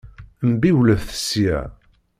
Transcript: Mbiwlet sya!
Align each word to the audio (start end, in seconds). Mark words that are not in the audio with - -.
Mbiwlet 0.49 1.07
sya! 1.27 1.59